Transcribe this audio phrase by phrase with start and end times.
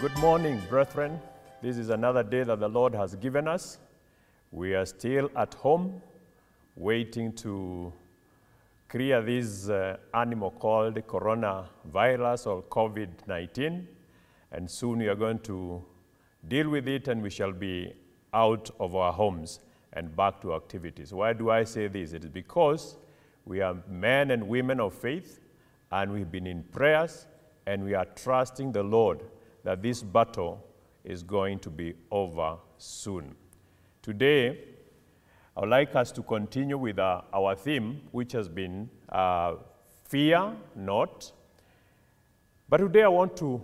[0.00, 1.20] Good morning, brethren.
[1.60, 3.76] This is another day that the Lord has given us.
[4.50, 6.00] We are still at home
[6.74, 7.92] waiting to
[8.88, 13.86] clear this uh, animal called coronavirus or COVID 19.
[14.52, 15.84] And soon we are going to
[16.48, 17.92] deal with it and we shall be
[18.32, 19.60] out of our homes
[19.92, 21.12] and back to activities.
[21.12, 22.14] Why do I say this?
[22.14, 22.96] It is because
[23.44, 25.40] we are men and women of faith
[25.92, 27.26] and we've been in prayers
[27.66, 29.20] and we are trusting the Lord
[29.64, 30.64] that this battle
[31.04, 33.34] is going to be over soon.
[34.02, 34.58] Today,
[35.56, 39.56] I would like us to continue with uh, our theme, which has been uh,
[40.04, 41.32] Fear Not.
[42.68, 43.60] But today I want to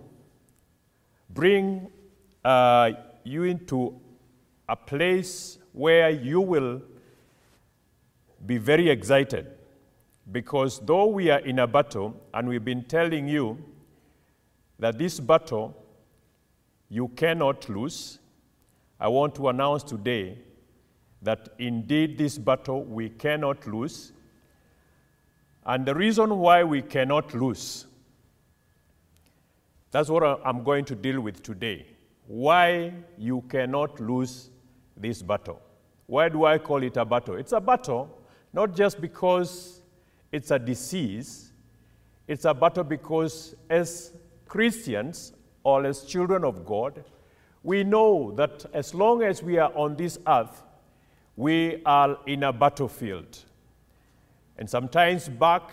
[1.29, 1.89] bring
[2.43, 2.91] uh,
[3.23, 3.99] you into
[4.69, 6.81] a place where you will
[8.45, 9.47] be very excited.
[10.31, 13.57] Because though we are in a battle, and we've been telling you
[14.79, 15.75] that this battle
[16.89, 18.19] you cannot lose,
[18.99, 20.37] I want to announce today
[21.21, 24.11] that indeed this battle we cannot lose.
[25.65, 27.85] And the reason why we cannot lose,
[29.91, 31.85] that's what I'm going to deal with today.
[32.27, 34.49] Why you cannot lose
[34.95, 35.61] this battle.
[36.05, 37.35] Why do I call it a battle?
[37.35, 38.17] It's a battle
[38.53, 39.81] not just because
[40.31, 41.51] it's a disease,
[42.27, 44.11] it's a battle because as
[44.47, 45.33] Christians
[45.67, 47.03] or as children of God,
[47.61, 50.63] we know that as long as we are on this earth,
[51.35, 53.39] we are in a battlefield.
[54.57, 55.63] And sometimes back,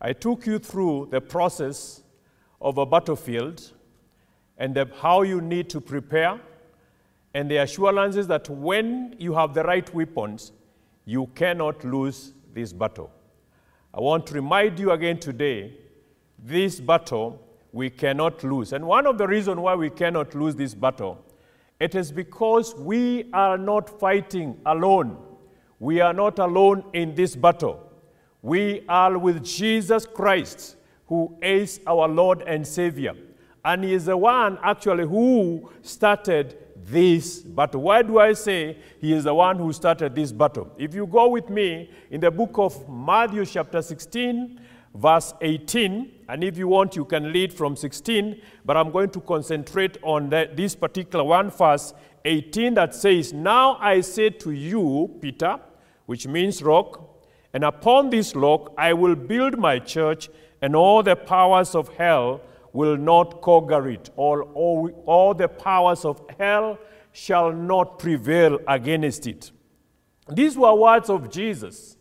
[0.00, 2.04] I took you through the process
[2.60, 3.72] of a battlefield
[4.58, 6.38] and the, how you need to prepare,
[7.34, 10.52] and the assurances that when you have the right weapons,
[11.04, 13.10] you cannot lose this battle.
[13.92, 15.72] I want to remind you again today
[16.38, 17.40] this battle
[17.74, 18.72] we cannot lose.
[18.72, 21.18] And one of the reasons why we cannot lose this battle,
[21.80, 25.18] it is because we are not fighting alone.
[25.80, 27.80] We are not alone in this battle.
[28.42, 30.76] We are with Jesus Christ,
[31.08, 33.14] who is our Lord and Savior.
[33.64, 37.82] And He is the one actually who started this battle.
[37.82, 40.70] Why do I say He is the one who started this battle?
[40.78, 44.60] If you go with me in the book of Matthew, chapter 16,
[44.94, 46.10] verse 18.
[46.28, 50.30] And if you want, you can read from 16, but I'm going to concentrate on
[50.30, 51.92] this particular one, verse
[52.24, 55.58] 18, that says, Now I say to you, Peter,
[56.06, 57.10] which means rock,
[57.52, 60.30] and upon this rock I will build my church,
[60.62, 62.40] and all the powers of hell
[62.72, 64.10] will not conquer it.
[64.16, 66.78] All, all, all the powers of hell
[67.12, 69.52] shall not prevail against it.
[70.28, 71.96] These were words of Jesus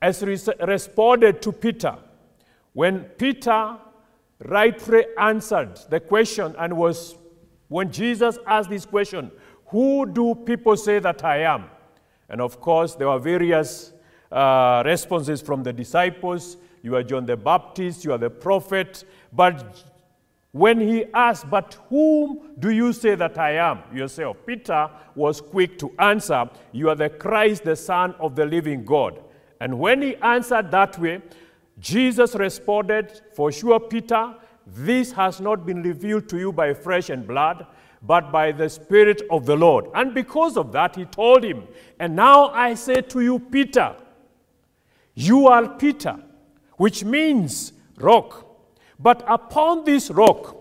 [0.00, 1.98] as responded to Peter
[2.78, 3.76] when Peter
[4.44, 7.16] rightly answered the question and was,
[7.66, 9.32] when Jesus asked this question,
[9.66, 11.64] who do people say that I am?
[12.28, 13.92] And of course, there were various
[14.30, 16.56] uh, responses from the disciples.
[16.82, 19.02] You are John the Baptist, you are the prophet.
[19.32, 19.82] But
[20.52, 23.82] when he asked, But whom do you say that I am?
[23.92, 24.36] Yourself.
[24.46, 29.18] Peter was quick to answer, You are the Christ, the Son of the living God.
[29.60, 31.22] And when he answered that way,
[31.78, 34.34] Jesus responded, For sure, Peter,
[34.66, 37.66] this has not been revealed to you by flesh and blood,
[38.02, 39.86] but by the Spirit of the Lord.
[39.94, 41.66] And because of that, he told him,
[41.98, 43.96] And now I say to you, Peter,
[45.14, 46.16] you are Peter,
[46.76, 48.46] which means rock.
[48.98, 50.56] But upon this rock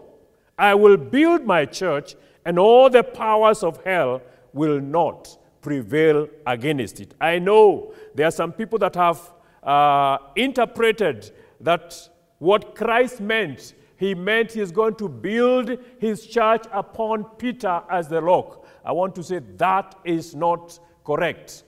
[0.57, 4.21] I will build my church, and all the powers of hell
[4.53, 7.13] will not prevail against it.
[7.19, 9.19] I know there are some people that have
[9.67, 17.25] uh, interpreted that what Christ meant, he meant he's going to build his church upon
[17.37, 18.65] Peter as the rock.
[18.85, 21.63] I want to say that is not correct.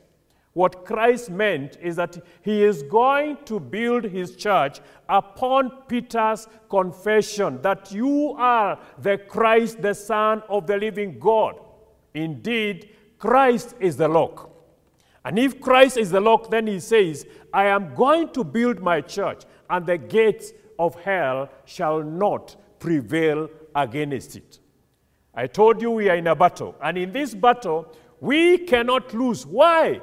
[0.54, 7.62] What Christ meant is that he is going to build his church upon Peter's confession
[7.62, 11.60] that you are the Christ, the Son of the living God.
[12.13, 14.49] Indeed, Christ is the rock.
[15.25, 19.01] And if Christ is the lock, then he says, I am going to build my
[19.01, 24.60] church, and the gates of hell shall not prevail against it.
[25.33, 29.45] I told you we are in a battle, and in this battle, we cannot lose.
[29.45, 30.01] Why?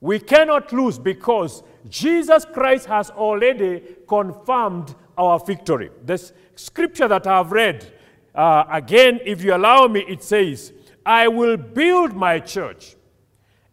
[0.00, 5.90] We cannot lose because Jesus Christ has already confirmed our victory.
[6.04, 7.92] The scripture that I've read,
[8.34, 10.72] uh, again, if you allow me, it says,
[11.06, 12.96] I will build my church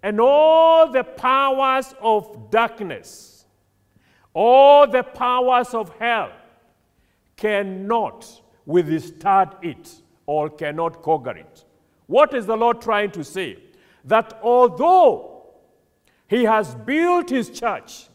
[0.04, 3.46] and all the powers of darkness,
[4.34, 6.32] all the powers of hell
[7.36, 11.66] cannot withstand it or cannot conquer it.
[12.08, 13.58] What is the Lord trying to say?
[14.06, 15.44] That although
[16.28, 18.08] He has built His church,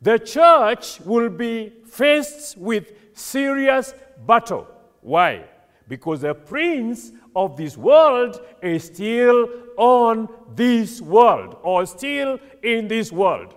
[0.00, 3.94] the church will be faced with serious
[4.26, 4.66] battle.
[5.00, 5.44] Why?
[5.92, 9.46] Because the prince of this world is still
[9.76, 13.54] on this world or still in this world.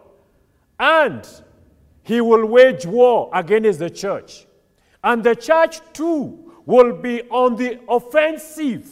[0.78, 1.26] And
[2.04, 4.48] he will wage war against the church.
[5.02, 8.86] And the church too will be on the offensive,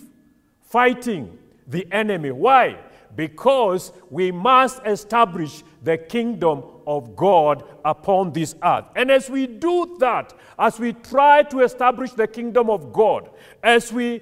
[0.62, 1.38] fighting
[1.68, 2.32] the enemy.
[2.32, 2.78] Why?
[3.14, 8.86] Because we must establish the kingdom of God upon this earth.
[8.96, 13.30] And as we do that, as we try to establish the kingdom of God,
[13.62, 14.22] as we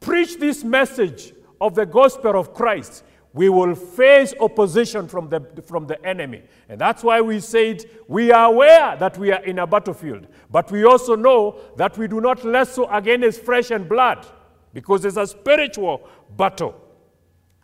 [0.00, 3.04] preach this message of the gospel of Christ,
[3.36, 6.42] we will face opposition from the, from the enemy.
[6.70, 10.26] And that's why we said we are aware that we are in a battlefield.
[10.50, 14.26] But we also know that we do not wrestle against flesh and blood
[14.72, 16.74] because it's a spiritual battle.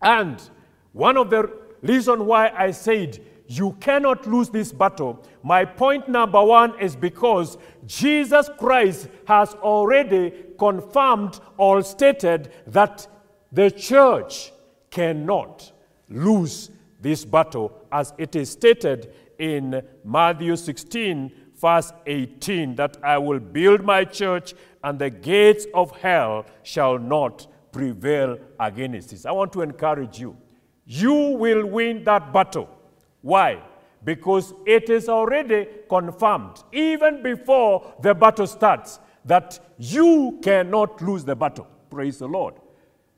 [0.03, 0.43] And
[0.93, 1.51] one of the
[1.83, 7.59] reasons why I said you cannot lose this battle, my point number one is because
[7.87, 13.07] Jesus Christ has already confirmed or stated that
[13.51, 14.53] the church
[14.91, 15.71] cannot
[16.09, 16.71] lose
[17.01, 23.83] this battle, as it is stated in Matthew 16, verse 18, that I will build
[23.83, 29.27] my church and the gates of hell shall not prevail against it.
[29.27, 30.37] I want to encourage you.
[30.95, 32.69] You will win that battle.
[33.23, 33.63] Why?
[34.05, 41.35] Because it is already confirmed, even before the battle starts, that you cannot lose the
[41.35, 41.67] battle.
[41.89, 42.57] Praise the Lord.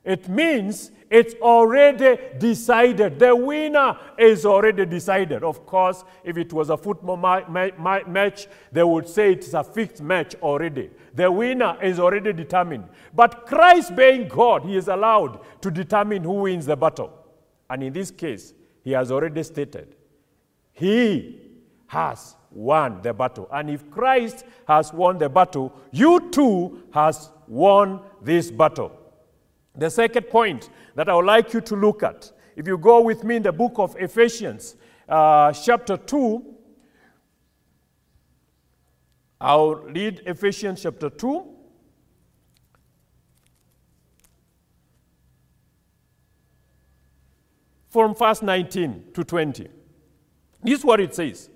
[0.05, 3.19] It means it's already decided.
[3.19, 5.43] The winner is already decided.
[5.43, 9.65] Of course, if it was a football ma ma match, they would say it's a
[9.65, 10.91] fixed match already.
[11.13, 12.87] The winner is already determined.
[13.13, 17.24] But Christ being God, he is allowed to determine who wins the battle.
[17.69, 18.53] And in this case,
[18.83, 19.95] he has already stated,
[20.73, 21.41] he
[21.87, 23.49] has won the battle.
[23.51, 28.91] And if Christ has won the battle, you too has won this battle.
[29.75, 33.23] The second point that I would like you to look at, if you go with
[33.23, 34.75] me in the book of Ephesians,
[35.07, 36.55] uh, chapter 2,
[39.41, 41.54] I'll read Ephesians chapter 2.
[47.95, 49.69] From verse 19 to 20.
[50.61, 51.49] This is what it says.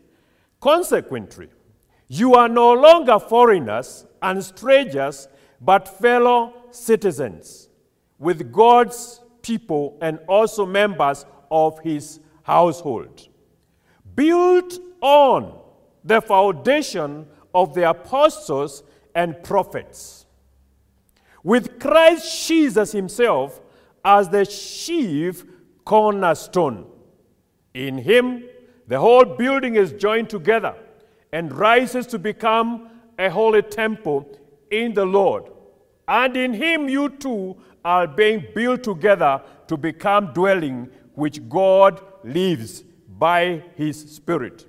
[0.62, 1.50] Consequently,
[2.07, 5.27] you are no longer foreigners and strangers,
[5.59, 7.68] but fellow citizens
[8.18, 13.27] with God's people and also members of his household.
[14.15, 15.59] Built on
[16.06, 18.83] the foundation of the apostles
[19.13, 20.25] and prophets,
[21.44, 23.59] with Christ Jesus himself
[24.06, 25.44] as the chief
[25.89, 26.86] cornerstone.
[27.74, 28.44] In him,
[28.88, 30.75] the whole building is joined together
[31.33, 34.38] and rises to become a holy temple
[34.69, 35.45] in the Lord.
[36.07, 42.83] And in him, you too are being built together to become dwelling which God lives
[43.18, 44.68] by his Spirit.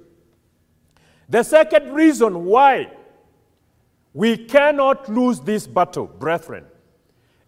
[1.29, 2.93] The second reason why
[4.15, 6.65] we cannot lose this battle, brethren,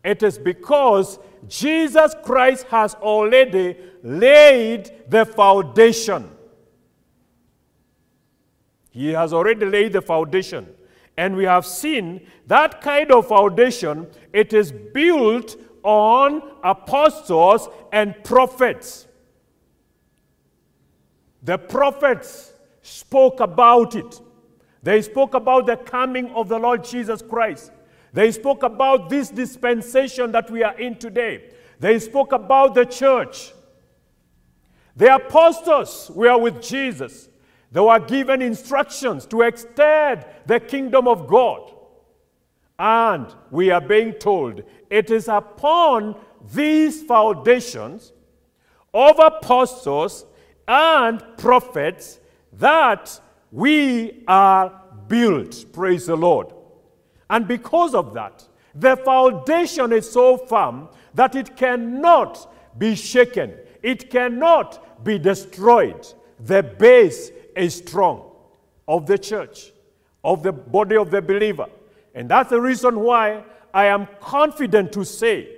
[0.05, 1.19] it is because
[1.49, 6.31] Jesus Christ has already laid the foundation.
[8.91, 10.69] He has already laid the foundation.
[11.17, 19.07] And we have seen that kind of foundation, it is built on apostles and prophets.
[21.43, 24.21] The prophets spoke about it.
[24.83, 27.73] They spoke about the coming of the Lord Jesus Christ.
[28.13, 31.51] They spoke about this dispensation that we are in today.
[31.81, 33.53] They spoke about the church.
[34.95, 37.29] The apostles were with Jesus.
[37.71, 41.73] They were given instructions to extend the kingdom of God.
[42.79, 46.17] And we are being told it is upon
[46.53, 48.13] these foundations
[48.93, 50.27] of apostles
[50.69, 52.21] and prophets
[52.53, 53.19] that
[53.51, 55.65] we are built.
[55.73, 56.53] Praise the Lord.
[57.33, 64.11] And because of that, the foundation is so firm that it cannot be shaken, it
[64.11, 66.07] cannot be destroyed.
[66.41, 68.31] The base is strong
[68.87, 69.73] of the church,
[70.23, 71.69] of the body of the believer.
[72.15, 75.49] And that's the reason why I am confident to say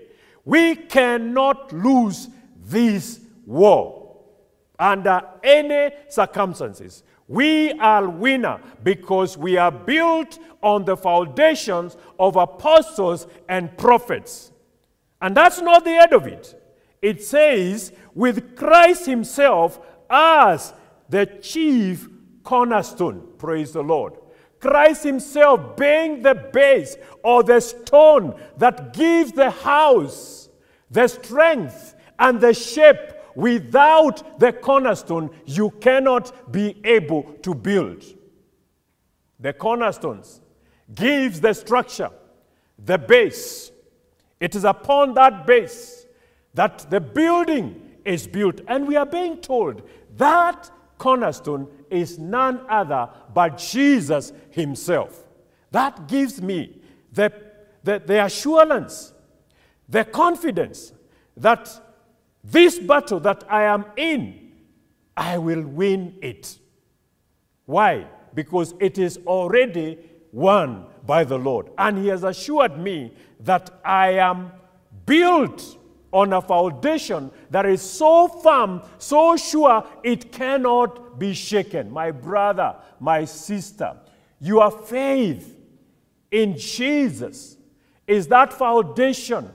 [0.44, 2.28] we cannot lose
[2.64, 4.16] this war
[4.78, 7.02] under any circumstances.
[7.26, 14.52] We are winner because we are built on the foundations of apostles and prophets.
[15.20, 16.60] And that's not the end of it.
[17.00, 20.74] It says, with Christ Himself as
[21.08, 22.08] the chief
[22.42, 23.28] cornerstone.
[23.38, 24.14] Praise the Lord.
[24.60, 30.44] Christ Himself being the base or the stone that gives the house
[30.90, 33.13] the strength and the shape.
[33.34, 38.04] Without the cornerstone, you cannot be able to build.
[39.40, 40.40] The cornerstones
[40.94, 42.10] gives the structure,
[42.78, 43.72] the base.
[44.40, 46.06] It is upon that base
[46.54, 48.60] that the building is built.
[48.68, 49.82] And we are being told
[50.16, 55.24] that cornerstone is none other but Jesus Himself.
[55.70, 56.80] That gives me
[57.12, 57.32] the,
[57.82, 59.12] the, the assurance,
[59.88, 60.92] the confidence
[61.36, 61.80] that
[62.44, 64.52] this battle that I am in,
[65.16, 66.58] I will win it.
[67.64, 68.06] Why?
[68.34, 69.98] Because it is already
[70.30, 71.70] won by the Lord.
[71.78, 74.52] And He has assured me that I am
[75.06, 75.78] built
[76.12, 81.90] on a foundation that is so firm, so sure, it cannot be shaken.
[81.90, 83.96] My brother, my sister,
[84.40, 85.56] your faith
[86.30, 87.56] in Jesus
[88.06, 89.50] is that foundation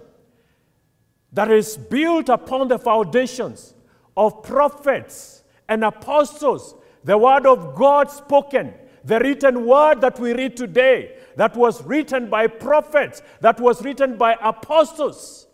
[1.34, 3.74] that is built upon the foundations
[4.18, 10.58] of prophets and apostles, the word of God spoken, the written word that we read
[10.58, 15.48] today, that was written by prophets, that was written by apostles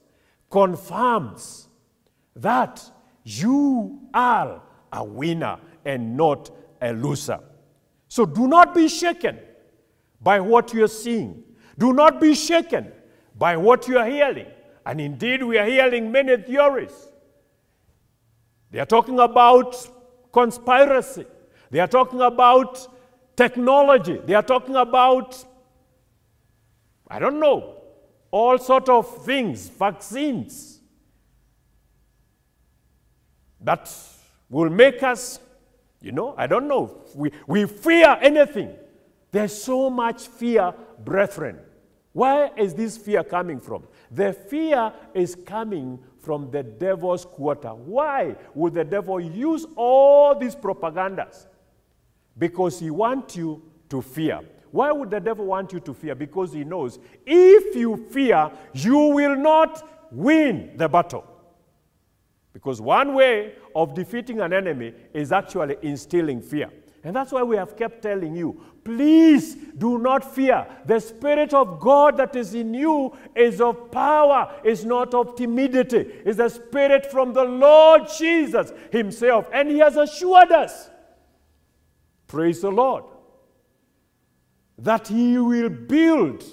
[0.50, 1.68] confirms
[2.36, 2.82] that
[3.24, 4.62] you are
[4.94, 6.50] a winner and not
[6.82, 7.40] a loser.
[8.08, 9.38] So do not be shaken
[10.22, 11.44] by what you're seeing.
[11.78, 12.92] Do not be shaken
[13.38, 14.48] by what you are hearing.
[14.86, 16.94] And indeed, we are hearing many theories.
[18.72, 19.76] They are talking about
[20.32, 21.26] conspiracy.
[21.72, 22.88] They are talking about
[23.36, 24.20] technology.
[24.26, 25.44] They are talking about,
[27.08, 27.82] I don't know,
[28.32, 30.80] all sort of things, vaccines
[33.62, 33.92] that
[34.50, 35.40] will make us,
[36.02, 38.76] you know, I don't know, we, we fear anything.
[39.32, 40.74] There's so much fear,
[41.04, 41.60] brethren.
[42.14, 43.84] Where is this fear coming from?
[44.16, 47.70] The fear is coming from the devil's quarter.
[47.70, 51.48] Why would the devil use all these propagandas?
[52.38, 54.40] Because he wants you to fear.
[54.72, 56.16] Why would the devil want you to fear?
[56.16, 61.26] Because he knows if you fear, you will not win the battle.
[62.54, 66.70] Because one way of defeating an enemy is actually instilling fear.
[67.06, 70.68] And that's why we have kept telling you please do not fear.
[70.86, 76.06] The Spirit of God that is in you is of power, is not of timidity.
[76.24, 79.50] It's the Spirit from the Lord Jesus Himself.
[79.54, 80.90] And He has assured us.
[82.28, 83.06] Praise the Lord
[84.78, 86.44] that he will build,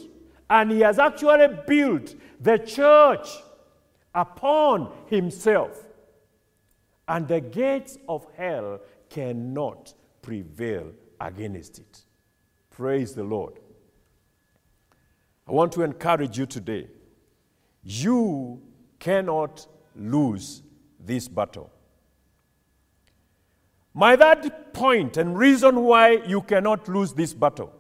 [0.49, 3.29] and he has actually built the church
[4.15, 5.87] upon himself.
[7.09, 8.81] And the gates of hell
[9.11, 12.05] cannot prevail against it.
[12.71, 13.59] Praise the Lord.
[15.47, 16.89] I want to encourage you today.
[17.83, 18.63] You
[18.99, 20.63] cannot lose
[20.99, 21.71] this battle.
[23.93, 27.73] My third point and reason why you cannot lose this battle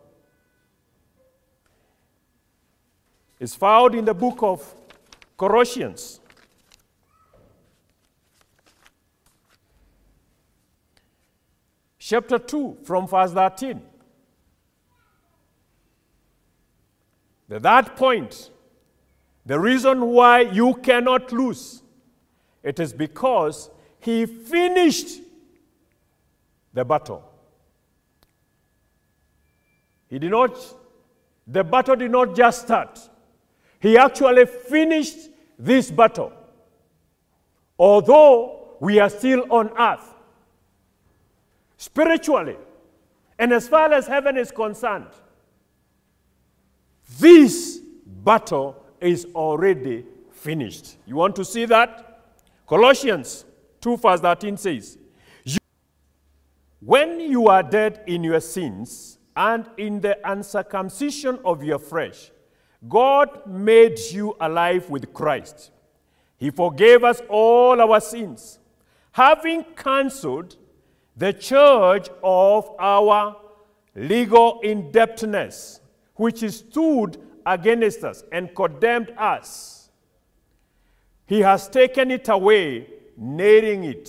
[3.40, 4.74] is found in the book of
[5.38, 6.20] Colossians.
[12.12, 13.80] Chapter 2, from verse 13.
[17.48, 18.50] The third point,
[19.46, 21.82] the reason why you cannot lose,
[22.62, 25.22] it is because he finished
[26.74, 27.24] the battle.
[30.10, 30.54] He did not,
[31.46, 33.00] the battle did not just start.
[33.80, 36.30] He actually finished this battle.
[37.78, 40.12] Although we are still on earth,
[41.82, 42.56] spiritually,
[43.40, 45.08] and as far as heaven is concerned,
[47.18, 50.96] this battle is already finished.
[51.06, 52.20] You want to see that?
[52.68, 53.44] Colossians
[53.80, 54.96] 2, verse 13 says,
[56.78, 62.30] When you are dead in your sins and in the uncircumcision of your flesh,
[62.88, 65.72] God made you alive with Christ.
[66.38, 68.60] He forgave us all our sins,
[69.10, 70.58] having cancelled
[71.16, 73.36] the church of our
[73.94, 75.80] legal indebtedness,
[76.14, 79.90] which stood against us and condemned us.
[81.26, 84.08] He has taken it away, nailing it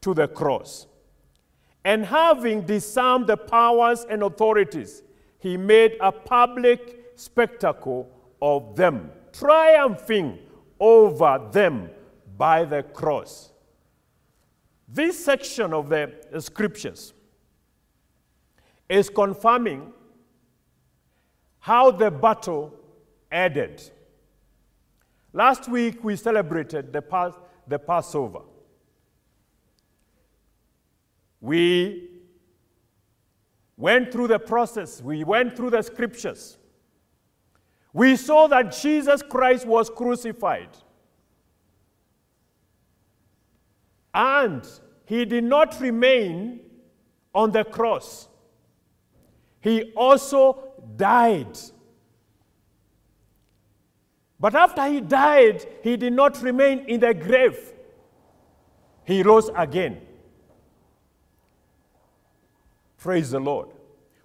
[0.00, 0.86] to the cross.
[1.84, 5.02] And having disarmed the powers and authorities,
[5.38, 8.08] he made a public spectacle
[8.42, 10.38] of them, triumphing
[10.78, 11.90] over them
[12.36, 13.52] by the cross.
[14.92, 17.14] This section of the scriptures
[18.88, 19.92] is confirming
[21.60, 22.74] how the battle
[23.30, 23.88] ended.
[25.32, 28.40] Last week we celebrated the, Pas- the Passover.
[31.40, 32.08] We
[33.76, 36.58] went through the process, we went through the scriptures.
[37.92, 40.68] We saw that Jesus Christ was crucified.
[44.14, 44.66] And
[45.04, 46.60] he did not remain
[47.34, 48.28] on the cross,
[49.60, 50.64] he also
[50.96, 51.58] died.
[54.40, 57.74] But after he died, he did not remain in the grave.
[59.04, 60.00] He rose again.
[62.96, 63.68] Praise the Lord.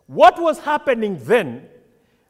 [0.07, 1.67] What was happening then?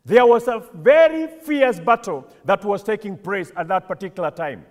[0.04, 4.66] There was a very fierce battle that was taking place at that particular time.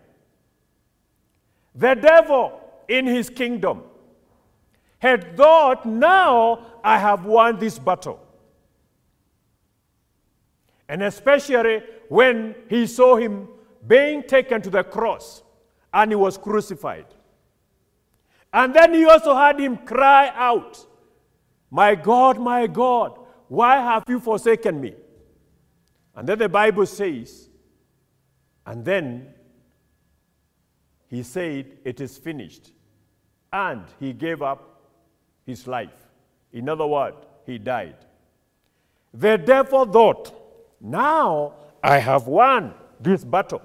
[1.74, 3.82] The devil in his kingdom
[4.98, 8.20] had thought, now I have won this battle.
[10.88, 13.48] And especially when he saw him
[13.86, 15.42] being taken to the cross
[15.92, 17.06] and he was crucified.
[18.52, 20.86] And then he also had him cry out,
[21.70, 24.94] My God, my God, why have you forsaken me?
[26.14, 27.48] And then the Bible says,
[28.66, 29.33] and then
[31.14, 32.73] he said, It is finished.
[33.52, 34.83] And he gave up
[35.47, 36.09] his life.
[36.52, 37.16] In other words,
[37.47, 37.97] he died.
[39.12, 40.33] The devil thought,
[40.80, 43.62] Now I have won this battle.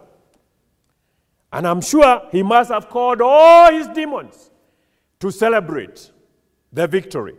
[1.51, 4.51] And I'm sure he must have called all his demons
[5.19, 6.11] to celebrate
[6.71, 7.35] the victory.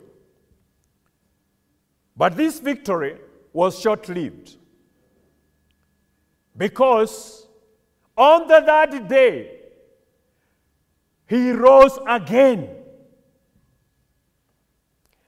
[2.17, 3.19] But this victory
[3.53, 4.57] was short lived.
[6.57, 7.47] Because
[8.17, 9.60] on the third day,
[11.31, 12.69] he rose again.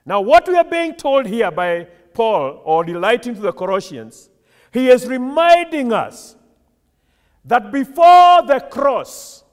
[0.04, 4.28] Now, what we are being told here by Paul, or writing to the Colossians,
[4.72, 6.34] he is reminding us
[7.44, 9.44] that before the cross,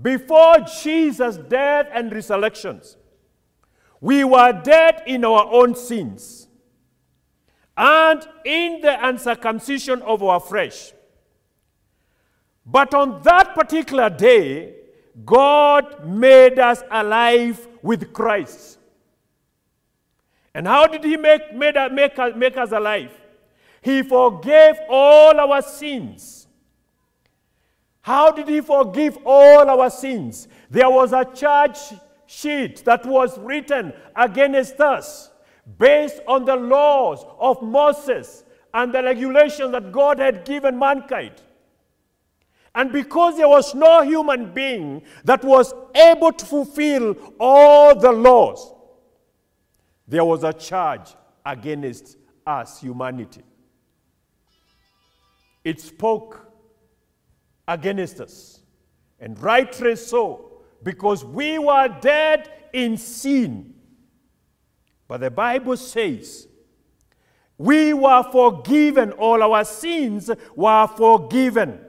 [0.00, 2.96] before Jesus' death and resurrections,
[4.00, 6.46] we were dead in our own sins
[7.76, 10.92] and in the uncircumcision of our flesh.
[12.64, 14.75] But on that particular day,
[15.24, 18.78] God made us alive with Christ.
[20.54, 23.12] And how did He make, made, make, make us alive?
[23.80, 26.46] He forgave all our sins.
[28.00, 30.48] How did He forgive all our sins?
[30.70, 31.78] There was a charge
[32.26, 35.30] sheet that was written against us
[35.78, 41.34] based on the laws of Moses and the regulations that God had given mankind.
[42.76, 48.74] And because there was no human being that was able to fulfill all the laws,
[50.06, 53.40] there was a charge against us, humanity.
[55.64, 56.52] It spoke
[57.66, 58.60] against us,
[59.18, 63.74] and rightly so, because we were dead in sin.
[65.08, 66.46] But the Bible says,
[67.56, 71.80] we were forgiven, all our sins were forgiven.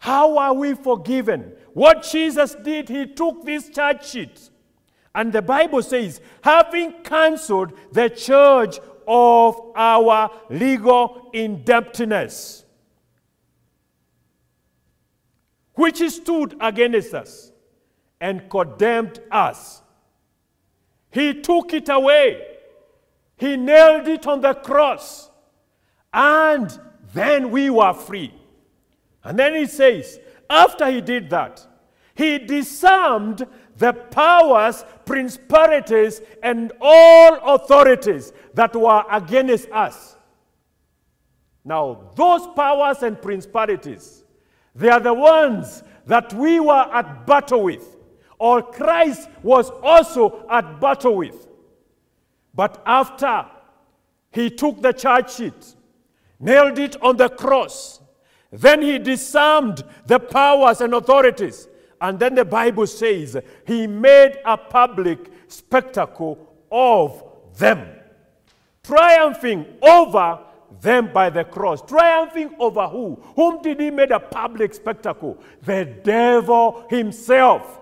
[0.00, 1.52] How are we forgiven?
[1.74, 4.50] What Jesus did, he took this charge sheet.
[5.14, 12.64] And the Bible says, having cancelled the charge of our legal indebtedness,
[15.74, 17.52] which stood against us
[18.22, 19.82] and condemned us.
[21.10, 22.46] He took it away.
[23.36, 25.28] He nailed it on the cross.
[26.10, 26.78] And
[27.12, 28.32] then we were free.
[29.24, 31.66] And then he says, after he did that,
[32.14, 40.16] he disarmed the powers, principalities, and all authorities that were against us.
[41.64, 44.24] Now, those powers and principalities,
[44.74, 47.96] they are the ones that we were at battle with,
[48.38, 51.48] or Christ was also at battle with.
[52.54, 53.46] But after
[54.30, 55.76] he took the charge sheet,
[56.38, 57.99] nailed it on the cross,
[58.50, 61.68] then he disarmed the powers and authorities.
[62.00, 63.36] And then the Bible says
[63.66, 67.22] he made a public spectacle of
[67.56, 67.86] them,
[68.82, 70.40] triumphing over
[70.80, 71.82] them by the cross.
[71.82, 73.16] Triumphing over who?
[73.36, 75.38] Whom did he make a public spectacle?
[75.62, 77.80] The devil himself.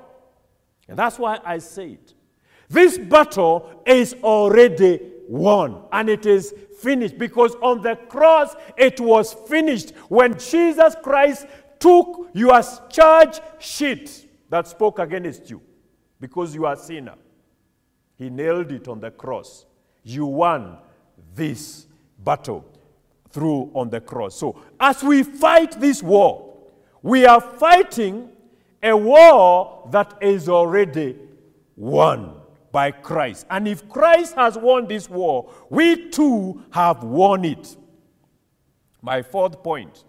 [0.89, 2.15] And that's why I say it.
[2.69, 9.35] This battle is already won and it is finished because on the cross it was
[9.35, 11.47] finished when Jesus Christ
[11.79, 15.61] took your charge sheet that spoke against you
[16.21, 17.15] because you are a sinner.
[18.17, 19.65] He nailed it on the cross.
[20.03, 20.79] You won
[21.35, 21.87] this
[22.19, 22.65] battle
[23.31, 24.35] through on the cross.
[24.35, 26.57] So, as we fight this war,
[27.03, 28.31] we are fighting
[28.83, 31.17] a war that is already
[31.77, 32.38] won
[32.79, 33.45] by Christ.
[33.51, 37.77] And if Christ has won this war, we too have won it.
[39.03, 40.05] My fourth point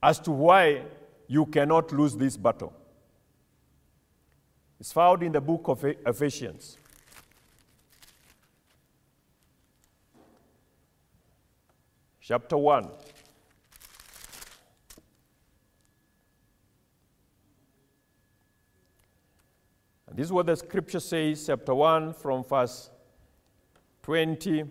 [0.00, 0.82] as to why
[1.26, 2.72] you cannot lose this battle
[4.78, 6.78] is found in the book of Ephesians.
[12.20, 12.88] Chapter 1.
[20.16, 22.88] This is what the scripture says, chapter 1, from verse
[24.02, 24.66] 22.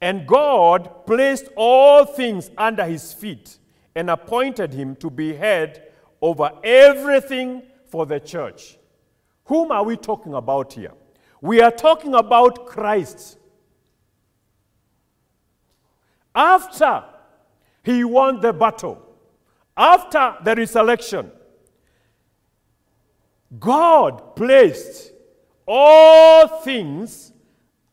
[0.00, 3.58] And God placed all things under his feet
[3.96, 5.90] and appointed him to be head
[6.22, 8.78] over everything for the church.
[9.46, 10.92] Whom are we talking about here?
[11.40, 13.38] We are talking about Christ.
[16.32, 17.02] After
[17.88, 19.02] he won the battle,
[19.74, 21.32] after the resurrection,
[23.58, 25.10] God placed
[25.66, 27.32] all things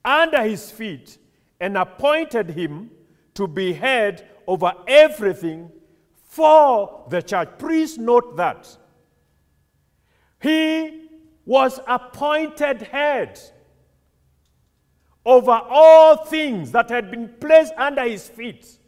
[0.03, 1.17] under his feet
[1.61, 2.91] and appointed him
[3.35, 5.71] to be head over everything
[6.25, 7.47] for the church.
[7.57, 8.67] Please note that.
[10.41, 11.07] He
[11.45, 13.39] was appointed head
[15.25, 18.79] over all things that had been placed under his feet.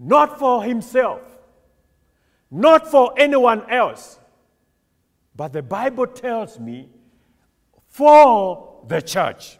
[0.00, 1.20] Not for himself,
[2.50, 4.20] not for anyone else,
[5.34, 6.88] but the Bible tells me
[7.88, 9.58] for the church.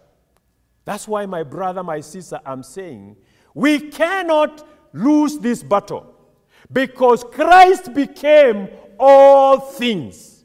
[0.84, 3.16] That's why, my brother, my sister, I'm saying
[3.52, 6.14] we cannot lose this battle
[6.72, 10.44] because Christ became all things.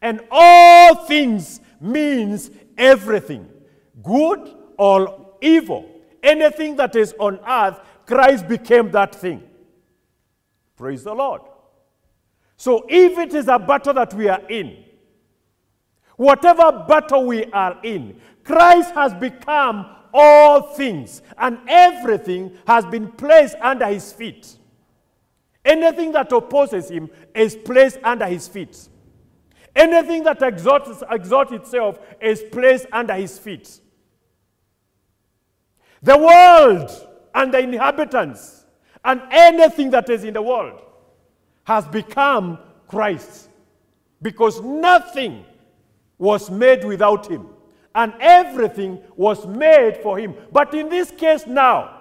[0.00, 3.48] And all things means everything
[4.02, 5.88] good or evil.
[6.22, 9.42] Anything that is on earth, Christ became that thing.
[10.76, 11.42] Praise the Lord.
[12.56, 14.84] So, if it is a battle that we are in,
[16.16, 23.56] whatever battle we are in, Christ has become all things, and everything has been placed
[23.60, 24.56] under his feet.
[25.64, 28.88] Anything that opposes him is placed under his feet.
[29.76, 33.80] Anything that exalts, exalts itself is placed under his feet.
[36.02, 38.64] The world and the inhabitants
[39.04, 40.80] and anything that is in the world
[41.64, 43.48] has become Christ
[44.22, 45.44] because nothing
[46.18, 47.48] was made without him
[47.94, 50.34] and everything was made for him.
[50.52, 51.98] But in this case now,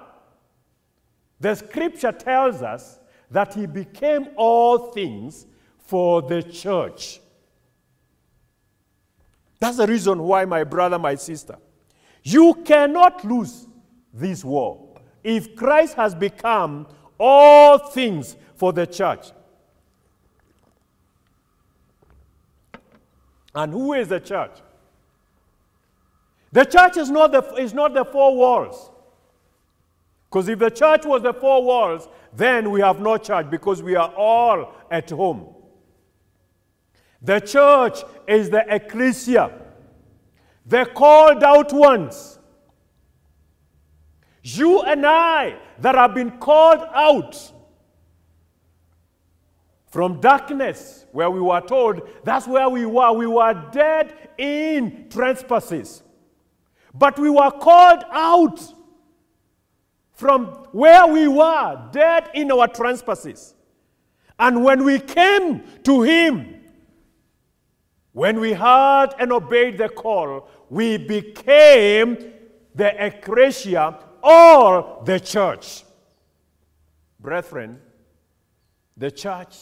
[1.40, 5.46] the scripture tells us that he became all things
[5.80, 7.20] for the church.
[9.60, 11.58] That's the reason why, my brother, my sister,
[12.24, 13.68] you cannot lose
[14.14, 14.88] this war
[15.24, 16.88] if Christ has become
[17.20, 19.32] all things for the church.
[23.54, 24.58] And who is the church?
[26.52, 28.90] The church is not the, is not the four walls.
[30.30, 33.96] Because if the church was the four walls, then we have no church because we
[33.96, 35.56] are all at home.
[37.22, 39.52] The church is the ecclesia,
[40.66, 42.37] the called out ones.
[44.56, 47.52] You and I that have been called out
[49.88, 53.12] from darkness, where we were told that's where we were.
[53.12, 56.02] We were dead in trespasses.
[56.94, 58.62] But we were called out
[60.14, 63.54] from where we were, dead in our trespasses.
[64.40, 66.62] And when we came to Him,
[68.14, 72.34] when we heard and obeyed the call, we became
[72.74, 75.84] the ecclesia, all the church.
[77.20, 77.80] Brethren,
[78.96, 79.58] the church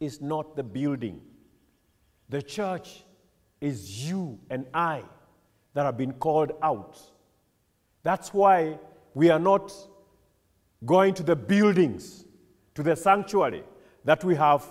[0.00, 1.20] is not the building.
[2.28, 3.04] The church
[3.60, 5.02] is you and I
[5.74, 6.98] that have been called out.
[8.02, 8.78] That's why
[9.14, 9.72] we are not
[10.84, 12.24] going to the buildings,
[12.74, 13.64] to the sanctuary
[14.04, 14.64] that we have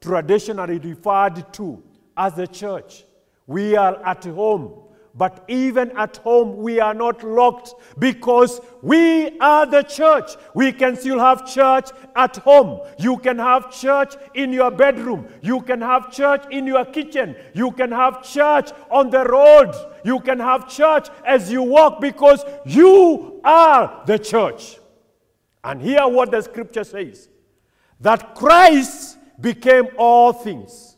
[0.00, 1.82] traditionally referred to
[2.16, 3.04] as the church.
[3.46, 9.66] We are at home But even at home, we are not locked because we are
[9.66, 10.30] the church.
[10.54, 12.80] We can still have church at home.
[12.98, 15.26] You can have church in your bedroom.
[15.42, 17.34] You can have church in your kitchen.
[17.54, 19.74] You can have church on the road.
[20.04, 24.78] You can have church as you walk because you are the church.
[25.64, 27.28] And hear what the scripture says
[28.00, 30.96] that Christ became all things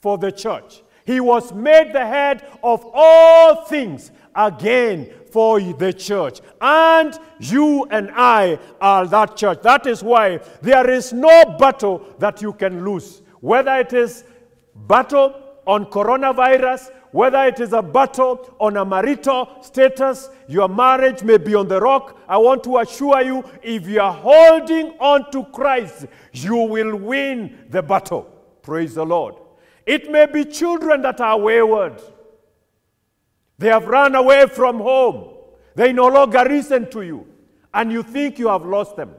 [0.00, 6.40] for the church he was made the head of all things again for the church.
[6.60, 9.62] And you and I are that church.
[9.62, 13.22] That is why there is no battle that you can lose.
[13.40, 14.24] Whether it is
[14.74, 15.34] battle
[15.66, 21.54] on coronavirus, whether it is a battle on a marital status, your marriage may be
[21.54, 22.18] on the rock.
[22.28, 27.66] I want to assure you, if you are holding on to Christ, you will win
[27.68, 28.22] the battle.
[28.62, 29.34] Praise the Lord.
[29.86, 32.00] It may be children that are wayward.
[33.58, 35.34] They have run away from home.
[35.74, 37.26] They no longer listen to you.
[37.72, 39.14] And you think you have lost them.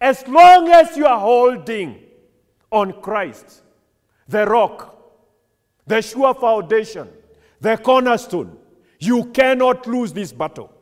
[0.00, 2.00] As long as you are holding
[2.70, 3.62] on Christ,
[4.28, 4.96] the rock,
[5.86, 7.08] the sure foundation,
[7.60, 8.56] the cornerstone,
[8.98, 10.72] you cannot lose this battle.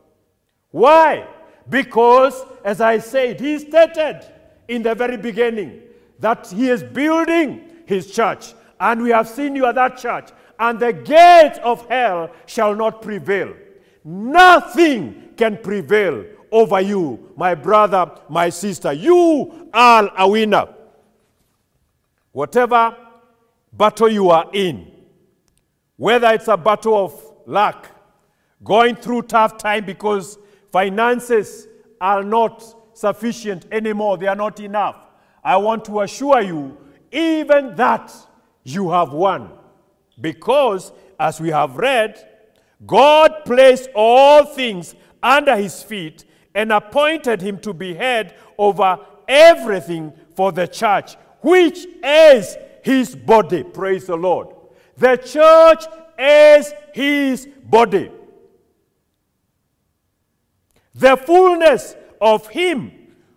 [0.70, 1.26] Why?
[1.68, 4.20] Because, as I said, he stated
[4.68, 5.82] in the very beginning
[6.18, 10.78] that he is building his church and we have seen you at that church, and
[10.78, 13.54] the gates of hell shall not prevail.
[14.04, 18.92] Nothing can prevail over you, my brother, my sister.
[18.92, 20.68] You are a winner.
[22.32, 22.96] Whatever
[23.72, 24.90] battle you are in,
[25.96, 27.88] whether it's a battle of luck,
[28.62, 30.38] going through tough time because
[30.70, 31.66] finances
[32.00, 32.62] are not
[32.96, 35.06] sufficient anymore, they are not enough.
[35.42, 36.76] I want to assure you,
[37.10, 38.14] even that
[38.64, 39.50] you have won.
[40.20, 42.29] Because, as we have read,
[42.87, 46.24] God placed all things under his feet
[46.55, 48.98] and appointed him to be head over
[49.29, 53.62] everything for the church, which is his body.
[53.62, 54.48] Praise the Lord.
[54.96, 55.85] The church
[56.18, 58.11] is his body.
[60.94, 62.92] The fullness of him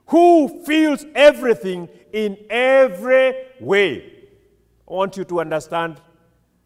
[0.07, 4.16] who fills everything in every way.
[4.89, 6.01] I want you to understand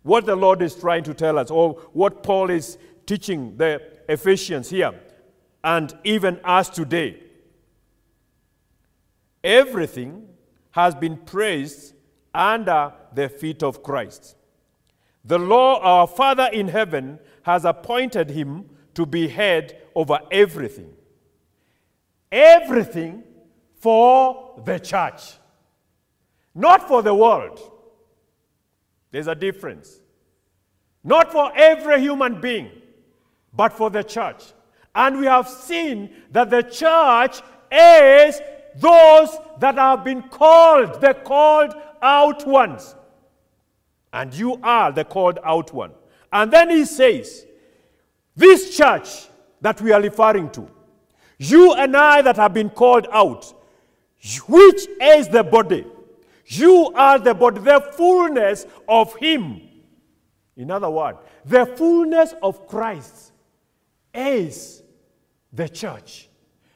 [0.04, 4.70] what the Lord is trying to tell us, or what Paul is teaching the Ephesians
[4.70, 4.94] here,
[5.64, 7.22] and even us today.
[9.44, 10.28] Everything
[10.72, 11.94] has been praised
[12.34, 14.36] under the feet of Christ.
[15.26, 20.94] The Lord, our Father in heaven, has appointed him to be head over everything.
[22.32, 23.24] Everything
[23.76, 25.34] for the church,
[26.56, 27.71] not for the world.
[29.12, 30.00] There's a difference.
[31.04, 32.72] Not for every human being,
[33.54, 34.44] but for the church.
[34.94, 38.42] And we have seen that the church is
[38.76, 42.96] those that have been called, the called out ones.
[44.14, 45.92] And you are the called out one.
[46.32, 47.46] And then he says,
[48.36, 49.28] This church
[49.62, 50.70] that we are referring to,
[51.38, 53.54] you and I that have been called out,
[54.48, 55.86] which is the body,
[56.60, 59.62] you are the body, the fullness of Him.
[60.56, 63.32] In other words, the fullness of Christ
[64.14, 64.84] is
[65.52, 66.30] the church.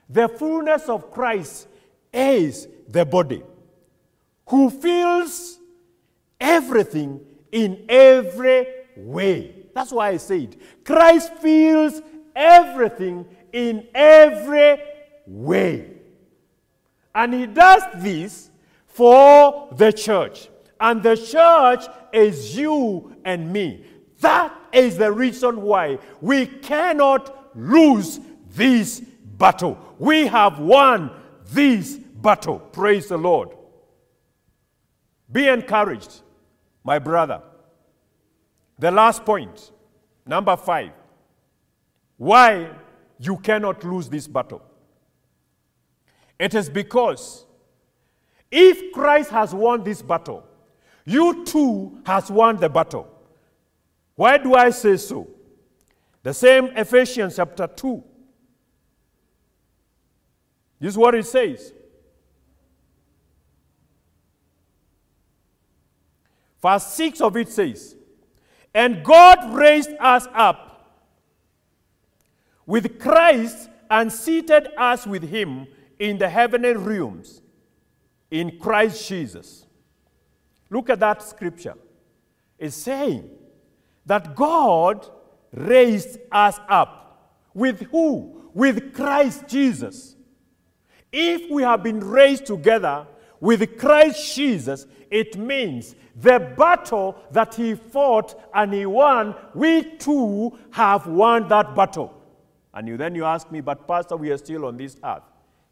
[0.09, 1.67] The fullness of Christ
[2.13, 3.43] is the body
[4.47, 5.59] who fills
[6.39, 7.19] everything
[7.51, 9.65] in every way.
[9.73, 12.01] That's why I said Christ fills
[12.35, 14.77] everything in every
[15.25, 15.91] way.
[17.13, 18.51] And he does this
[18.95, 20.47] for the church.
[20.79, 23.85] And the church is you and me.
[24.21, 29.77] That is the reason why we cannot lose this battle.
[29.99, 31.11] We have won
[31.47, 32.59] this battle.
[32.59, 33.49] Praise the Lord.
[35.29, 36.21] Be encouraged,
[36.81, 37.41] my brother.
[38.79, 39.71] The last point,
[40.25, 40.91] number five.
[42.15, 42.69] Why
[43.19, 44.61] you cannot lose this battle?
[46.39, 47.45] It is because
[48.51, 50.43] if Christ has won this battle,
[51.05, 53.07] you too has won the battle.
[54.15, 55.27] Why do I say so?
[56.23, 58.03] The same Ephesians chapter 2.
[60.79, 61.73] This is what it says.
[66.61, 67.95] Verse 6 of it says,
[68.73, 71.01] And God raised us up
[72.65, 75.67] with Christ and seated us with him
[75.99, 77.41] in the heavenly realms
[78.31, 79.65] in Christ Jesus.
[80.69, 81.75] Look at that scripture.
[82.57, 83.29] It's saying
[84.05, 85.07] that God
[85.53, 87.01] raised us up.
[87.53, 88.49] With who?
[88.53, 90.15] With Christ Jesus.
[91.11, 93.07] If we have been raised together
[93.39, 100.57] with Christ Jesus, it means the battle that he fought and he won, we too
[100.71, 102.13] have won that battle.
[102.73, 105.23] And you, then you ask me, but Pastor, we are still on this earth.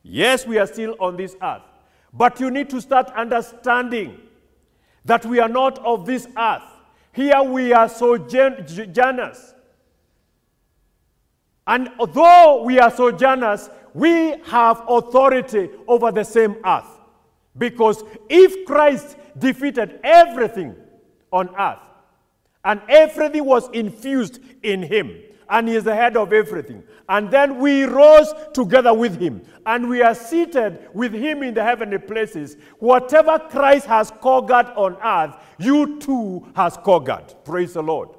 [0.01, 1.63] Yes, we are still on this earth.
[2.13, 4.19] But you need to start understanding
[5.05, 6.61] that we are not of this earth.
[7.11, 9.53] Here we are sojourners.
[11.65, 16.87] And although we are sojourners, we have authority over the same earth.
[17.57, 20.75] Because if Christ defeated everything
[21.31, 21.79] on earth
[22.65, 25.15] and everything was infused in him,
[25.49, 26.83] and he is the head of everything.
[27.09, 31.63] And then we rose together with him, and we are seated with him in the
[31.63, 32.57] heavenly places.
[32.79, 37.33] Whatever Christ has conquered on earth, you too has conquered.
[37.43, 38.09] Praise the Lord.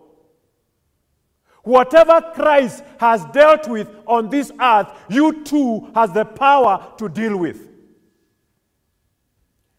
[1.63, 7.39] Whatever Christ has dealt with on this earth, you too has the power to deal
[7.39, 7.69] with.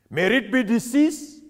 [0.10, 1.41] May it be disease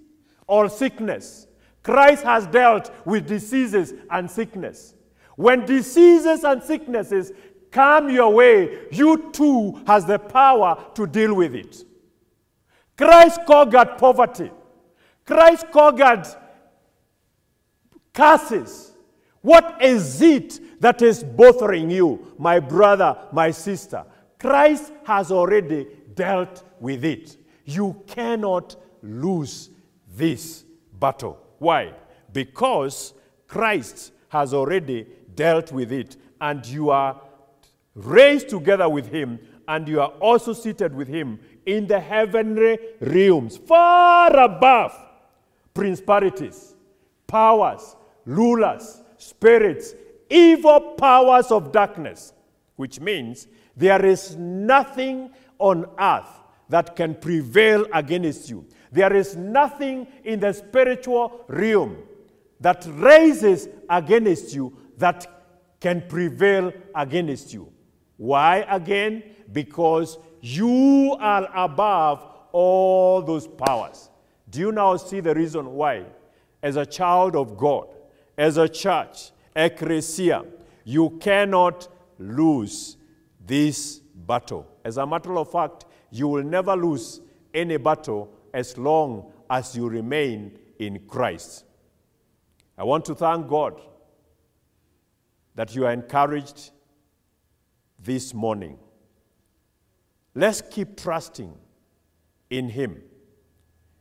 [0.47, 1.47] or sickness.
[1.84, 4.93] Christ has dealt with diseases and sickness.
[5.35, 7.31] When diseases and sicknesses
[7.71, 11.83] come your way, you too has the power to deal with it.
[12.97, 14.51] Christ conquered poverty.
[15.25, 16.25] Christ conquered
[18.13, 18.93] curses.
[19.41, 24.05] What is it that is bothering you, my brother, my sister?
[24.39, 27.37] Christ has already dealt with it.
[27.65, 29.69] You cannot lose
[30.15, 31.39] this battle.
[31.59, 31.93] Why?
[32.31, 33.13] Because
[33.47, 37.21] Christ has already dealt with it, and you are
[37.93, 43.57] raised together with him, and you are also seated with him in the heavenly realms,
[43.57, 44.95] far above
[45.73, 46.75] principalities,
[47.27, 47.95] powers,
[48.25, 49.93] rulers, spirits,
[50.29, 52.33] evil powers of darkness,
[52.75, 56.29] which means there is nothing on earth
[56.69, 58.65] that can prevail against you.
[58.91, 61.97] There is nothing in the spiritual realm
[62.59, 65.27] that raises against you that
[65.79, 67.71] can prevail against you.
[68.17, 69.23] Why again?
[69.51, 74.10] Because you are above all those powers.
[74.49, 76.05] Do you now see the reason why?
[76.63, 77.88] As a child of God,
[78.38, 80.43] as a church, ecclesia,
[80.84, 82.97] you cannot lose
[83.45, 84.67] this battle.
[84.84, 87.21] As a matter of fact, you will never lose
[87.53, 91.65] any battle as long as you remain in Christ.
[92.77, 93.79] I want to thank God
[95.55, 96.71] that you are encouraged
[97.97, 98.77] this morning.
[100.33, 101.53] Let's keep trusting
[102.49, 103.01] in Him.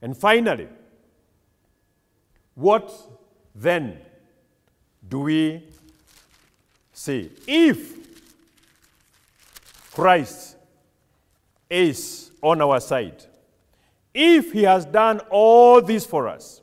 [0.02, 0.68] And finally,
[2.54, 2.92] what
[3.54, 3.98] then
[5.08, 5.68] do we
[6.92, 7.30] say?
[7.46, 7.94] If
[9.92, 10.56] Christ
[11.70, 13.24] is on our side,
[14.12, 16.60] if He has done all this for us,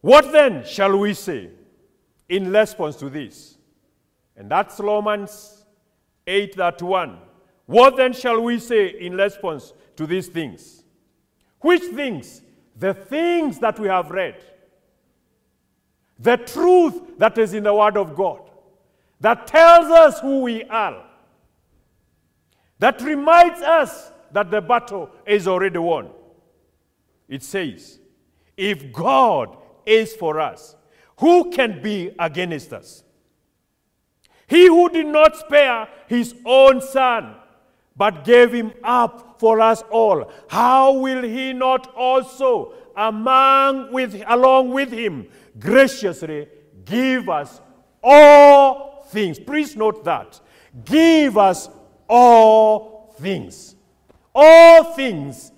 [0.00, 1.50] what then shall we say?
[2.30, 3.58] In response to this.
[4.36, 5.64] And that's Romans
[6.26, 7.18] 8 that 1.
[7.66, 10.84] What then shall we say in response to these things?
[11.60, 12.40] Which things?
[12.76, 14.36] The things that we have read.
[16.18, 18.48] The truth that is in the Word of God.
[19.20, 21.04] That tells us who we are.
[22.78, 26.10] That reminds us that the battle is already won.
[27.28, 27.98] It says,
[28.56, 30.76] if God is for us,
[31.20, 33.04] who can be against us?
[34.48, 37.36] He who did not spare his own son,
[37.94, 44.70] but gave him up for us all, how will he not also, among with, along
[44.70, 45.28] with him,
[45.58, 46.48] graciously
[46.84, 47.60] give us
[48.02, 49.38] all things?
[49.38, 50.40] Please note that.
[50.84, 51.68] Give us
[52.08, 53.76] all things.
[54.34, 55.52] All things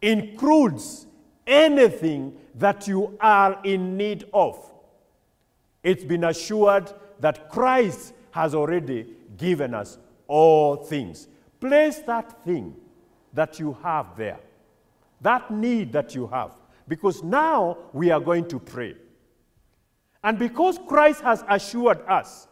[0.00, 1.06] includes
[1.46, 4.73] anything that you are in need of.
[5.84, 11.28] It's been assured that Christ has already given us all things.
[11.60, 12.74] Place that thing
[13.34, 14.40] that you have there,
[15.20, 16.52] that need that you have,
[16.88, 18.94] because now we are going to pray.
[20.22, 22.48] And because Christ has assured us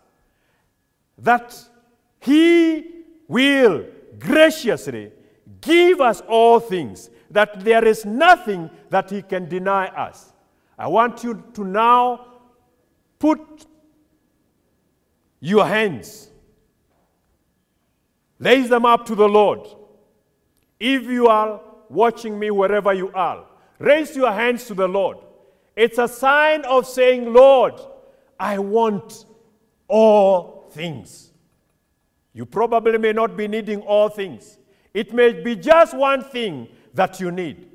[1.18, 1.58] that
[2.20, 2.84] He
[3.28, 3.86] will
[4.18, 5.10] graciously
[5.62, 10.34] give us all things, that there is nothing that He can deny us,
[10.78, 12.31] I want you to now
[13.22, 13.66] Put
[15.38, 16.28] your hands,
[18.40, 19.60] raise them up to the Lord.
[20.80, 23.44] If you are watching me wherever you are,
[23.78, 25.18] raise your hands to the Lord.
[25.76, 27.74] It's a sign of saying, Lord,
[28.40, 29.24] I want
[29.86, 31.30] all things.
[32.32, 34.58] You probably may not be needing all things.
[34.92, 37.70] It may be just one thing that you need,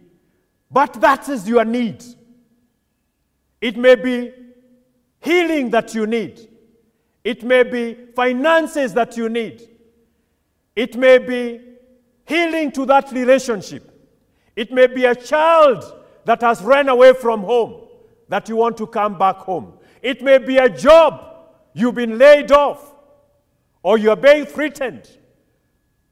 [0.69, 2.03] but that is your need.
[3.61, 4.33] It may be
[5.27, 6.47] healing that you need.
[7.23, 9.67] It may be finances that you need.
[10.75, 11.59] It may be
[12.25, 13.83] healing to that relationship.
[14.55, 15.83] It may be a child
[16.25, 17.87] that has run away from home
[18.29, 19.73] that you want to come back home.
[20.01, 21.13] It may be a job
[21.73, 22.93] you've been laid off
[23.83, 25.09] or you're being threatened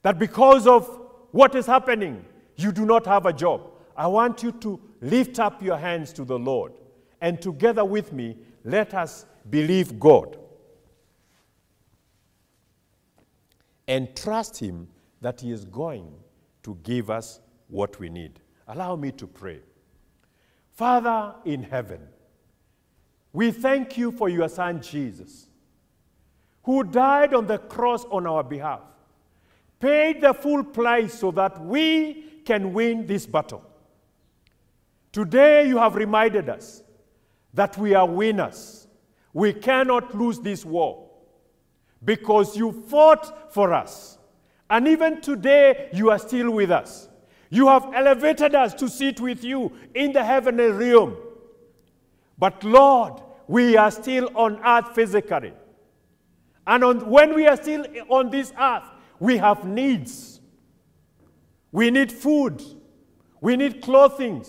[0.02, 0.88] that because of
[1.32, 2.24] what is happening,
[2.56, 3.62] you do not have a job.
[3.96, 6.74] I want you to lift up your hands to the Lord
[7.22, 10.38] and together with me, let us believe God
[13.88, 14.88] and trust Him
[15.22, 16.12] that He is going
[16.64, 18.40] to give us what we need.
[18.68, 19.60] Allow me to pray.
[20.72, 22.02] Father in heaven,
[23.32, 25.48] we thank you for your Son Jesus,
[26.64, 28.82] who died on the cross on our behalf,
[29.80, 33.64] paid the full price so that we can win this battle.
[35.12, 36.82] Today, you have reminded us
[37.56, 38.88] that we are winners.
[39.34, 41.10] We cannot lose this war
[42.04, 44.18] because you fought for us.
[44.70, 47.10] And even today, you are still with us.
[47.50, 51.16] You have elevated us to sit with you in the heavenly realm.
[52.38, 55.54] But Lord, we are still on earth physically.
[56.68, 58.84] And on, when we are still on this earth,
[59.20, 60.42] we have needs.
[61.72, 62.64] We need food.
[63.40, 64.46] We need clothing.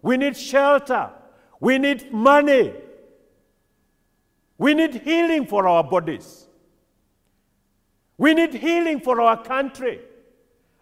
[0.00, 1.10] We need shelter.
[1.60, 2.74] We need money.
[4.58, 6.46] We need healing for our bodies.
[8.18, 10.00] We need healing for our country.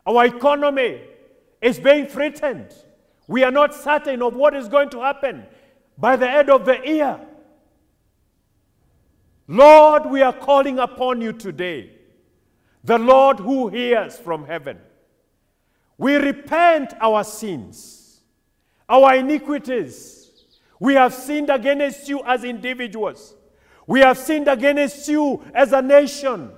[0.07, 1.01] Our economy
[1.61, 2.72] is being threatened.
[3.27, 5.47] We are not certain of what is going to happen
[5.97, 7.20] by the end of the year.
[9.47, 11.91] Lord, we are calling upon you today,
[12.83, 14.79] the Lord who hears from heaven.
[15.99, 18.20] We repent our sins,
[18.89, 20.24] our iniquities.
[20.85, 23.35] We have sinned against you as individuals.
[23.87, 26.51] We have sinned against you as a nation.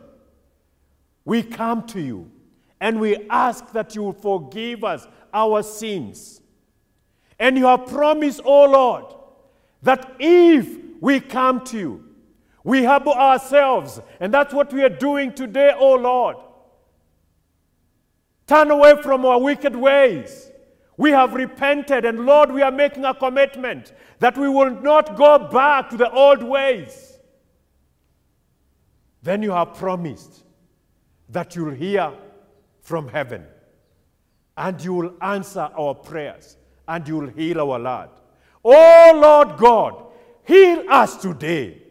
[1.25, 2.33] We come to you
[2.81, 6.41] and we ask that you forgive us our sins.
[7.39, 9.05] And you have promised, O oh Lord,
[9.83, 12.05] that if we come to you,
[12.65, 16.37] we humble ourselves, and that's what we are doing today, O oh Lord.
[18.49, 20.51] Turn away from our wicked ways.
[20.97, 25.39] We have repented, and Lord, we are making a commitment that we will not go
[25.39, 27.19] back to the old ways.
[29.23, 30.45] Then you have promised
[31.29, 32.13] that you'll hear
[32.81, 33.45] from heaven
[34.57, 38.11] and you will answer our prayers and you will heal our land.
[38.65, 40.05] Oh Lord God,
[40.45, 41.83] heal us today.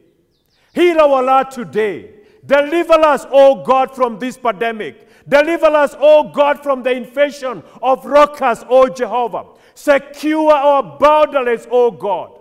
[0.73, 2.11] Heal our land today.
[2.45, 5.07] Deliver us, oh God, from this pandemic.
[5.27, 9.45] Deliver us, O God, from the infection of rockers, O Jehovah.
[9.73, 12.39] Secure our boundaries, O God.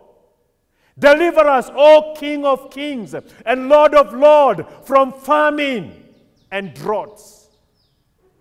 [0.99, 3.15] Deliver us, O King of kings
[3.47, 6.05] and Lord of lords, from famine
[6.51, 7.49] and droughts.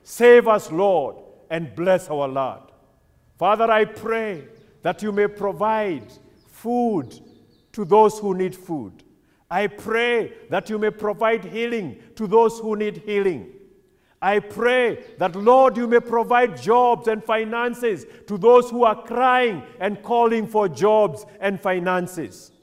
[0.03, 1.15] Save us, Lord,
[1.49, 2.61] and bless our land.
[3.39, 4.43] Father, I pray
[4.83, 6.13] that you may provide
[6.51, 7.19] food
[7.71, 9.03] to those who need food.
[9.49, 13.51] I pray that you may provide healing to those who need healing.
[14.23, 19.61] I pray that, Lord, you may provide jobs and finances to those who are crying
[19.81, 22.53] and calling for jobs and finances.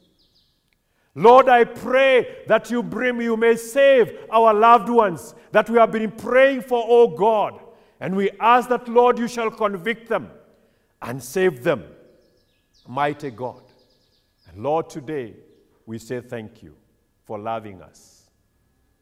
[1.14, 5.92] Lord, I pray that you bring, you may save our loved ones that we have
[5.92, 7.61] been praying for, oh God.
[8.00, 10.30] And we ask that, Lord, you shall convict them
[11.02, 11.84] and save them.
[12.88, 13.64] Mighty God.
[14.48, 15.34] And Lord, today
[15.84, 16.74] we say thank you
[17.26, 18.30] for loving us.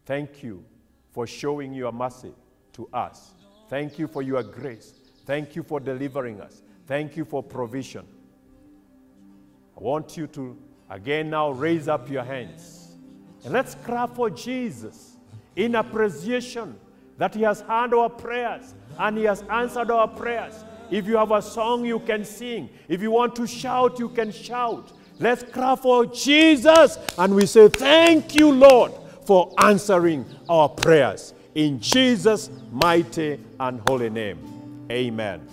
[0.05, 0.65] Thank you
[1.13, 2.33] for showing your mercy
[2.79, 3.35] to us.
[3.69, 4.95] Thank you for your grace.
[5.27, 6.63] Thank you for delivering us.
[6.87, 8.07] Thank you for provision.
[9.77, 10.57] I want you to
[10.91, 12.97] Again, now raise up your hands.
[13.45, 15.17] And let's cry for Jesus
[15.55, 16.79] in appreciation
[17.19, 20.65] that He has heard our prayers and He has answered our prayers.
[20.91, 22.71] If you have a song, you can sing.
[22.89, 24.93] If you want to shout, you can shout.
[25.19, 28.93] Let's cry for Jesus and we say, Thank you, Lord,
[29.27, 31.35] for answering our prayers.
[31.59, 34.39] In Jesus' mighty and holy name.
[34.93, 35.48] Amen.